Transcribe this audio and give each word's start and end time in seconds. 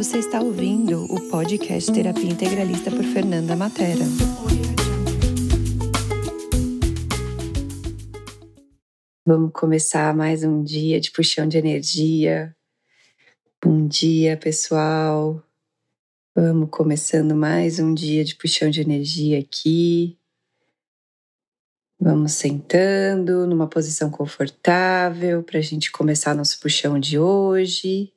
Você 0.00 0.16
está 0.16 0.40
ouvindo 0.40 1.04
o 1.12 1.28
podcast 1.28 1.92
Terapia 1.92 2.30
Integralista 2.30 2.90
por 2.90 3.04
Fernanda 3.04 3.54
Matera. 3.54 4.02
Vamos 9.26 9.50
começar 9.52 10.16
mais 10.16 10.42
um 10.42 10.64
dia 10.64 10.98
de 10.98 11.10
puxão 11.10 11.46
de 11.46 11.58
energia. 11.58 12.56
Bom 13.62 13.86
dia, 13.86 14.38
pessoal. 14.38 15.44
Vamos 16.34 16.70
começando 16.70 17.36
mais 17.36 17.78
um 17.78 17.92
dia 17.92 18.24
de 18.24 18.36
puxão 18.36 18.70
de 18.70 18.80
energia 18.80 19.38
aqui. 19.38 20.18
Vamos 22.00 22.32
sentando 22.32 23.46
numa 23.46 23.68
posição 23.68 24.10
confortável 24.10 25.42
para 25.42 25.58
a 25.58 25.62
gente 25.62 25.92
começar 25.92 26.34
nosso 26.34 26.58
puxão 26.58 26.98
de 26.98 27.18
hoje. 27.18 28.10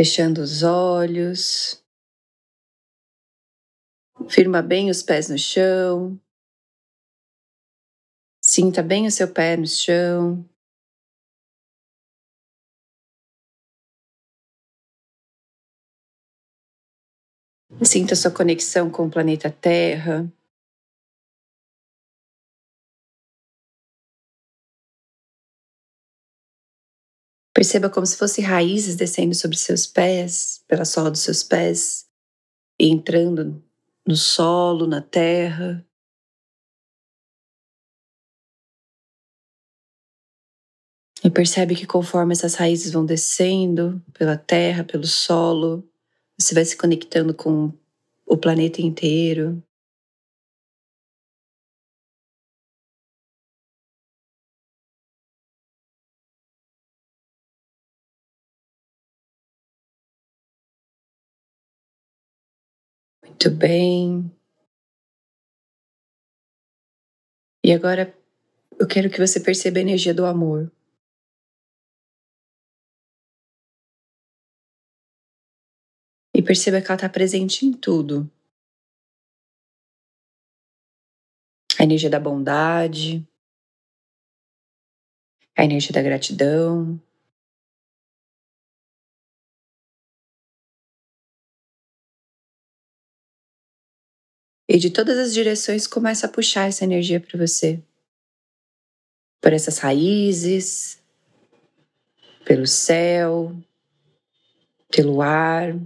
Fechando 0.00 0.40
os 0.40 0.62
olhos. 0.62 1.84
Firma 4.30 4.62
bem 4.62 4.88
os 4.88 5.02
pés 5.02 5.28
no 5.28 5.36
chão. 5.36 6.18
Sinta 8.42 8.82
bem 8.82 9.06
o 9.06 9.10
seu 9.10 9.30
pé 9.30 9.58
no 9.58 9.66
chão. 9.66 10.42
Sinta 17.84 18.16
sua 18.16 18.30
conexão 18.30 18.90
com 18.90 19.06
o 19.06 19.10
planeta 19.10 19.52
Terra. 19.52 20.32
Perceba 27.52 27.90
como 27.90 28.06
se 28.06 28.16
fossem 28.16 28.44
raízes 28.44 28.96
descendo 28.96 29.34
sobre 29.34 29.56
seus 29.56 29.86
pés, 29.86 30.62
pela 30.68 30.84
sola 30.84 31.10
dos 31.10 31.20
seus 31.20 31.42
pés, 31.42 32.06
e 32.78 32.88
entrando 32.88 33.62
no 34.06 34.16
solo, 34.16 34.86
na 34.86 35.02
terra. 35.02 35.84
E 41.22 41.28
percebe 41.28 41.74
que 41.74 41.86
conforme 41.86 42.32
essas 42.32 42.54
raízes 42.54 42.92
vão 42.92 43.04
descendo 43.04 44.02
pela 44.14 44.38
terra, 44.38 44.84
pelo 44.84 45.06
solo, 45.06 45.86
você 46.38 46.54
vai 46.54 46.64
se 46.64 46.76
conectando 46.76 47.34
com 47.34 47.72
o 48.26 48.36
planeta 48.38 48.80
inteiro. 48.80 49.62
Muito 63.30 63.48
bem. 63.48 64.30
E 67.64 67.72
agora 67.72 68.12
eu 68.78 68.86
quero 68.88 69.08
que 69.08 69.24
você 69.24 69.38
perceba 69.40 69.78
a 69.78 69.82
energia 69.82 70.12
do 70.12 70.26
amor. 70.26 70.70
E 76.34 76.42
perceba 76.42 76.80
que 76.80 76.88
ela 76.88 76.96
está 76.96 77.08
presente 77.08 77.64
em 77.64 77.72
tudo. 77.72 78.28
A 81.78 81.84
energia 81.84 82.10
da 82.10 82.18
bondade, 82.18 83.26
a 85.56 85.64
energia 85.64 85.92
da 85.92 86.02
gratidão, 86.02 87.00
E 94.72 94.78
de 94.78 94.88
todas 94.88 95.18
as 95.18 95.34
direções 95.34 95.88
começa 95.88 96.28
a 96.28 96.30
puxar 96.30 96.68
essa 96.68 96.84
energia 96.84 97.18
para 97.18 97.36
você. 97.36 97.82
Por 99.40 99.52
essas 99.52 99.78
raízes, 99.78 101.02
pelo 102.44 102.68
céu, 102.68 103.52
pelo 104.88 105.20
ar. 105.22 105.76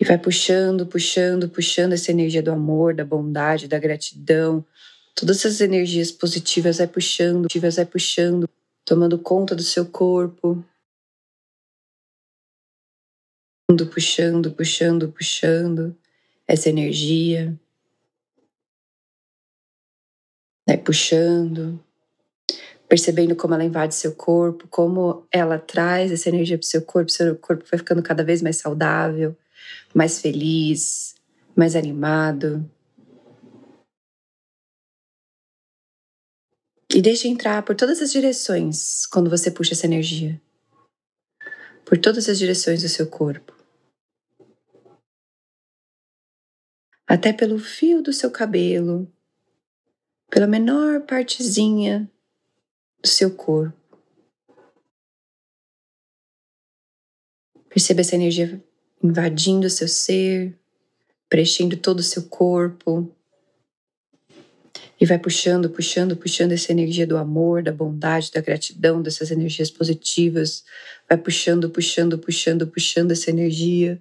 E 0.00 0.04
vai 0.06 0.16
puxando, 0.16 0.86
puxando, 0.86 1.50
puxando 1.50 1.92
essa 1.92 2.10
energia 2.10 2.42
do 2.42 2.50
amor, 2.50 2.94
da 2.94 3.04
bondade, 3.04 3.68
da 3.68 3.78
gratidão. 3.78 4.64
Todas 5.14 5.40
essas 5.40 5.60
energias 5.60 6.10
positivas 6.10 6.78
vai 6.78 6.86
puxando, 6.86 7.42
positivas 7.42 7.76
vai 7.76 7.84
puxando, 7.84 8.48
tomando 8.86 9.18
conta 9.18 9.54
do 9.54 9.62
seu 9.62 9.84
corpo, 9.84 10.64
puxando, 13.86 14.52
puxando, 14.52 15.12
puxando 15.12 15.96
essa 16.46 16.68
energia. 16.68 17.58
Vai 20.66 20.76
puxando, 20.76 21.82
percebendo 22.88 23.36
como 23.36 23.54
ela 23.54 23.64
invade 23.64 23.94
seu 23.94 24.14
corpo, 24.14 24.66
como 24.68 25.24
ela 25.32 25.58
traz 25.58 26.10
essa 26.10 26.28
energia 26.28 26.58
para 26.58 26.64
o 26.64 26.68
seu 26.68 26.82
corpo, 26.82 27.10
seu 27.10 27.36
corpo 27.36 27.64
vai 27.70 27.78
ficando 27.78 28.02
cada 28.02 28.24
vez 28.24 28.42
mais 28.42 28.56
saudável, 28.56 29.36
mais 29.94 30.20
feliz, 30.20 31.14
mais 31.54 31.76
animado. 31.76 32.68
E 36.92 37.00
deixa 37.00 37.28
entrar 37.28 37.62
por 37.62 37.76
todas 37.76 38.02
as 38.02 38.10
direções 38.10 39.06
quando 39.06 39.30
você 39.30 39.50
puxa 39.50 39.74
essa 39.74 39.86
energia. 39.86 40.40
Por 41.84 41.96
todas 41.96 42.28
as 42.28 42.38
direções 42.38 42.82
do 42.82 42.88
seu 42.88 43.06
corpo. 43.06 43.59
Até 47.10 47.32
pelo 47.32 47.58
fio 47.58 48.00
do 48.00 48.12
seu 48.12 48.30
cabelo, 48.30 49.12
pela 50.30 50.46
menor 50.46 51.00
partezinha 51.00 52.08
do 53.02 53.08
seu 53.08 53.32
corpo. 53.32 53.76
Perceba 57.68 58.02
essa 58.02 58.14
energia 58.14 58.62
invadindo 59.02 59.66
o 59.66 59.70
seu 59.70 59.88
ser, 59.88 60.56
preenchendo 61.28 61.76
todo 61.76 61.98
o 61.98 62.04
seu 62.04 62.28
corpo. 62.28 63.12
E 65.00 65.04
vai 65.04 65.18
puxando, 65.18 65.68
puxando, 65.68 66.16
puxando 66.16 66.52
essa 66.52 66.70
energia 66.70 67.08
do 67.08 67.16
amor, 67.16 67.60
da 67.60 67.72
bondade, 67.72 68.30
da 68.30 68.40
gratidão, 68.40 69.02
dessas 69.02 69.32
energias 69.32 69.68
positivas. 69.68 70.64
Vai 71.08 71.18
puxando, 71.18 71.70
puxando, 71.70 72.16
puxando, 72.20 72.68
puxando 72.68 73.10
essa 73.10 73.30
energia 73.30 74.00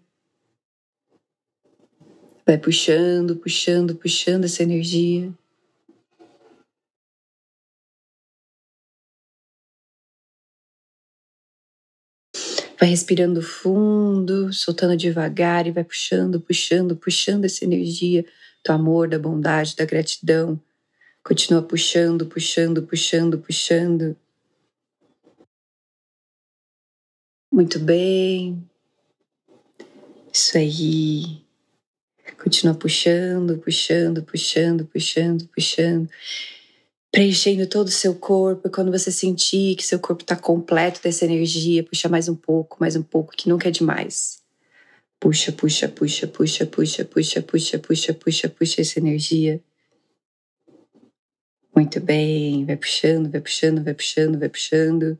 Vai 2.49 2.57
puxando, 2.57 3.35
puxando, 3.35 3.95
puxando 3.95 4.45
essa 4.45 4.63
energia. 4.63 5.31
Vai 12.79 12.89
respirando 12.89 13.39
fundo, 13.43 14.51
soltando 14.51 14.97
devagar 14.97 15.67
e 15.67 15.71
vai 15.71 15.83
puxando, 15.83 16.41
puxando, 16.41 16.95
puxando 16.95 17.45
essa 17.45 17.63
energia 17.63 18.25
do 18.65 18.71
amor, 18.71 19.07
da 19.07 19.19
bondade, 19.19 19.75
da 19.75 19.85
gratidão. 19.85 20.59
Continua 21.23 21.61
puxando, 21.61 22.25
puxando, 22.25 22.81
puxando, 22.81 23.37
puxando. 23.37 24.17
Muito 27.51 27.77
bem. 27.77 28.67
Isso 30.33 30.57
aí. 30.57 31.47
Continua 32.41 32.73
puxando, 32.73 33.57
puxando, 33.57 34.23
puxando, 34.23 34.85
puxando, 34.85 35.47
puxando. 35.49 36.09
Preenchendo 37.11 37.67
todo 37.67 37.87
o 37.87 37.91
seu 37.91 38.15
corpo. 38.15 38.67
E 38.67 38.71
quando 38.71 38.91
você 38.91 39.11
sentir 39.11 39.75
que 39.75 39.85
seu 39.85 39.99
corpo 39.99 40.23
está 40.23 40.37
completo 40.37 41.01
dessa 41.03 41.25
energia, 41.25 41.83
puxa 41.83 42.07
mais 42.07 42.29
um 42.29 42.35
pouco, 42.35 42.77
mais 42.79 42.95
um 42.95 43.03
pouco, 43.03 43.33
que 43.35 43.49
nunca 43.49 43.67
é 43.67 43.71
demais. 43.71 44.41
Puxa, 45.19 45.51
puxa, 45.51 45.89
puxa, 45.89 46.27
puxa, 46.27 46.65
puxa, 46.65 47.03
puxa, 47.05 47.41
puxa, 47.41 47.77
puxa, 47.79 48.13
puxa, 48.13 48.49
puxa 48.49 48.81
essa 48.81 48.99
energia. 48.99 49.61
Muito 51.75 51.99
bem, 51.99 52.65
vai 52.65 52.77
puxando, 52.77 53.29
vai 53.29 53.41
puxando, 53.41 53.83
vai 53.83 53.93
puxando, 53.93 54.39
vai 54.39 54.49
puxando. 54.49 55.19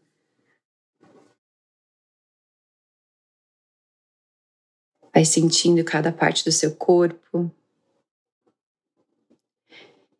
Vai 5.13 5.25
sentindo 5.25 5.83
cada 5.83 6.11
parte 6.11 6.43
do 6.45 6.51
seu 6.51 6.75
corpo. 6.75 7.51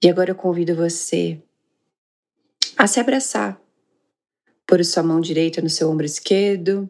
E 0.01 0.09
agora 0.09 0.31
eu 0.31 0.35
convido 0.35 0.75
você 0.75 1.41
a 2.77 2.87
se 2.87 2.99
abraçar. 2.99 3.61
Pôr 4.65 4.83
sua 4.85 5.03
mão 5.03 5.19
direita 5.19 5.61
no 5.61 5.69
seu 5.69 5.89
ombro 5.89 6.05
esquerdo, 6.05 6.89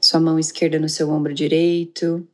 sua 0.00 0.20
mão 0.20 0.38
esquerda 0.38 0.78
no 0.78 0.88
seu 0.88 1.08
ombro 1.10 1.32
direito. 1.32 2.28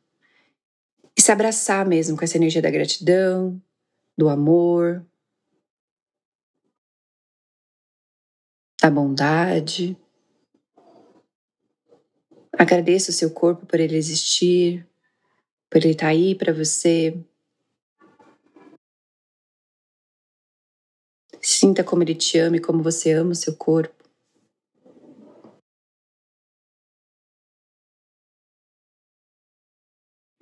E 1.17 1.23
se 1.23 1.31
abraçar 1.31 1.87
mesmo 1.87 2.17
com 2.17 2.25
essa 2.25 2.37
energia 2.37 2.61
da 2.61 2.71
gratidão, 2.71 3.61
do 4.19 4.29
amor, 4.29 5.05
da 8.81 8.91
bondade. 8.91 9.97
Agradeça 12.59 13.11
o 13.11 13.15
seu 13.15 13.31
corpo 13.31 13.67
por 13.67 13.81
ele 13.81 13.97
existir, 13.97 14.87
por 15.69 15.79
ele 15.79 15.91
estar 15.91 16.09
aí 16.09 16.35
para 16.35 16.53
você. 16.53 17.17
Sinta 21.43 21.83
como 21.83 22.03
ele 22.03 22.15
te 22.15 22.39
ama 22.39 22.57
e 22.57 22.61
como 22.61 22.83
você 22.83 23.13
ama 23.13 23.33
o 23.33 23.35
seu 23.35 23.57
corpo. 23.57 24.05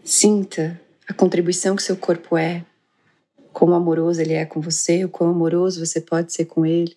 Sinta 0.05 0.81
a 1.09 1.15
contribuição 1.15 1.75
que 1.75 1.83
seu 1.83 1.97
corpo 1.97 2.37
é, 2.37 2.67
quão 3.53 3.73
amoroso 3.73 4.21
ele 4.21 4.35
é 4.35 4.45
com 4.45 4.61
você, 4.61 5.05
o 5.05 5.09
quão 5.09 5.31
amoroso 5.31 5.85
você 5.85 6.01
pode 6.01 6.33
ser 6.33 6.45
com 6.45 6.67
ele. 6.67 6.97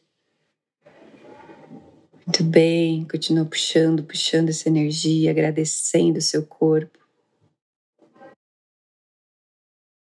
Muito 2.26 2.44
bem, 2.44 3.06
continua 3.08 3.46
puxando, 3.46 4.04
puxando 4.04 4.50
essa 4.50 4.68
energia, 4.68 5.30
agradecendo 5.30 6.18
o 6.18 6.22
seu 6.22 6.44
corpo. 6.44 6.98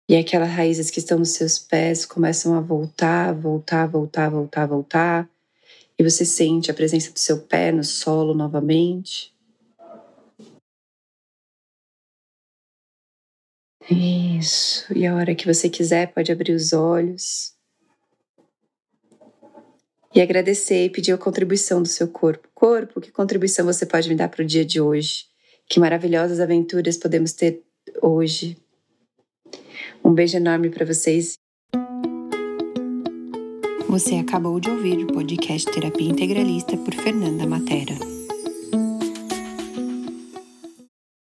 E 0.08 0.16
aquelas 0.16 0.50
raízes 0.50 0.90
que 0.90 0.98
estão 0.98 1.20
nos 1.20 1.30
seus 1.30 1.56
pés 1.56 2.04
começam 2.04 2.56
a 2.56 2.60
voltar, 2.60 3.32
voltar, 3.32 3.86
voltar, 3.86 4.28
voltar, 4.28 4.66
voltar. 4.66 5.30
E 5.96 6.02
você 6.02 6.24
sente 6.24 6.68
a 6.68 6.74
presença 6.74 7.12
do 7.12 7.18
seu 7.20 7.42
pé 7.42 7.70
no 7.70 7.84
solo 7.84 8.34
novamente. 8.34 9.32
Isso. 13.88 14.92
E 14.92 15.06
a 15.06 15.14
hora 15.14 15.32
que 15.32 15.46
você 15.46 15.70
quiser, 15.70 16.12
pode 16.12 16.32
abrir 16.32 16.54
os 16.54 16.72
olhos 16.72 17.54
e 20.14 20.20
agradecer 20.20 20.84
e 20.84 20.90
pedir 20.90 21.12
a 21.12 21.18
contribuição 21.18 21.82
do 21.82 21.88
seu 21.88 22.08
corpo. 22.08 22.48
Corpo, 22.54 23.00
que 23.00 23.12
contribuição 23.12 23.64
você 23.64 23.86
pode 23.86 24.08
me 24.08 24.14
dar 24.14 24.28
para 24.28 24.42
o 24.42 24.46
dia 24.46 24.64
de 24.64 24.80
hoje? 24.80 25.24
Que 25.68 25.78
maravilhosas 25.78 26.40
aventuras 26.40 26.96
podemos 26.96 27.32
ter 27.32 27.62
hoje. 28.02 28.56
Um 30.04 30.12
beijo 30.12 30.36
enorme 30.36 30.68
para 30.68 30.84
vocês. 30.84 31.34
Você 33.88 34.16
acabou 34.16 34.60
de 34.60 34.70
ouvir 34.70 34.98
o 34.98 35.06
podcast 35.06 35.70
Terapia 35.70 36.08
Integralista 36.08 36.76
por 36.76 36.94
Fernanda 36.94 37.46
Matera. 37.46 38.19